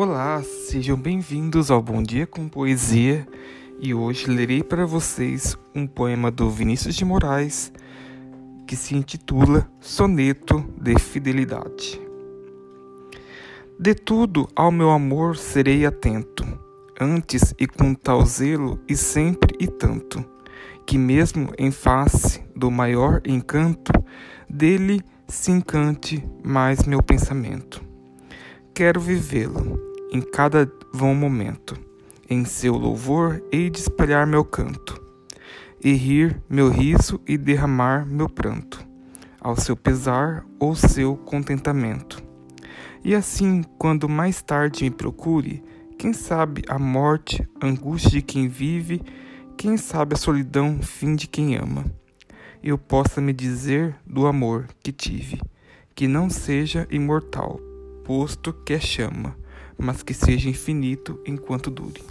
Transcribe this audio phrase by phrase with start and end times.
[0.00, 3.26] Olá, sejam bem-vindos ao Bom Dia com Poesia
[3.80, 7.72] e hoje lerei para vocês um poema do Vinícius de Moraes
[8.64, 12.00] que se intitula Soneto de Fidelidade.
[13.76, 16.46] De tudo ao meu amor serei atento,
[17.00, 20.24] antes e com tal zelo e sempre e tanto,
[20.86, 23.90] que mesmo em face do maior encanto,
[24.48, 27.82] dele se encante mais meu pensamento.
[28.72, 31.76] Quero vivê-lo em cada vão momento,
[32.28, 35.00] em seu louvor hei de espalhar meu canto,
[35.82, 38.84] e rir meu riso e derramar meu pranto,
[39.40, 42.22] ao seu pesar ou seu contentamento.
[43.04, 45.62] E assim, quando mais tarde me procure,
[45.98, 49.02] quem sabe a morte, angústia de quem vive,
[49.56, 51.84] quem sabe a solidão, fim de quem ama,
[52.62, 55.40] eu possa me dizer do amor que tive,
[55.94, 57.60] que não seja imortal,
[58.04, 59.36] posto que é chama,
[59.78, 62.02] mas que seja infinito enquanto dure.